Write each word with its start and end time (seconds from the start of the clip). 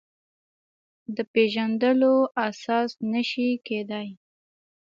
د 1.15 1.17
پېژندلو 1.33 2.15
اساس 2.47 2.91
نه 3.11 3.21
شي 3.29 3.47
کېدای. 3.67 4.09